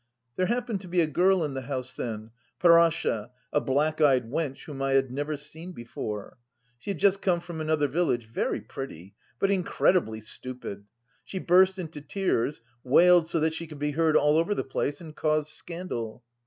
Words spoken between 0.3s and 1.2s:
There happened to be a